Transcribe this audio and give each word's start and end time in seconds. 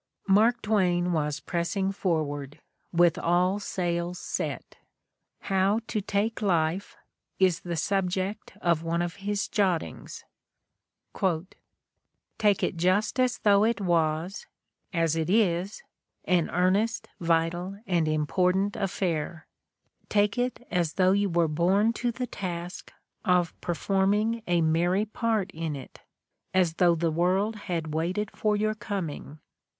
Mark 0.27 0.63
Twain 0.63 1.11
was 1.13 1.39
pressing 1.41 1.91
forward, 1.91 2.59
with 2.91 3.19
all 3.19 3.59
sails 3.59 4.17
set. 4.17 4.77
"How 5.41 5.81
to 5.85 6.01
Take 6.01 6.41
Life" 6.41 6.97
is 7.37 7.59
the 7.59 7.75
subject 7.75 8.53
of 8.63 8.81
one 8.81 9.03
of 9.03 9.17
his 9.17 9.47
jot 9.47 9.81
tings:'' 9.81 10.23
Take 12.39 12.63
it 12.63 12.77
just 12.77 13.19
as 13.19 13.37
though 13.37 13.63
it 13.63 13.79
was— 13.79 14.47
as 14.91 15.15
it 15.15 15.29
is— 15.29 15.83
an 16.37 16.45
ea:rn 16.47 16.77
est, 16.77 17.07
vital, 17.19 17.77
and 17.85 18.07
important 18.07 18.75
affair: 18.75 19.45
Take 20.09 20.35
it 20.35 20.65
as 20.71 20.93
though 20.93 21.11
you 21.11 21.29
were 21.29 21.47
born 21.47 21.93
to 22.01 22.11
the 22.11 22.25
task 22.25 22.91
of 23.23 23.53
performing 23.61 24.41
a 24.47 24.61
merry 24.61 25.05
part 25.05 25.51
in 25.51 25.75
it— 25.75 25.99
as 26.55 26.73
though 26.77 26.95
the 26.95 27.11
world 27.11 27.55
had 27.67 27.93
waited 27.93 28.31
for 28.35 28.55
your 28.55 28.73
coming. 28.73 29.37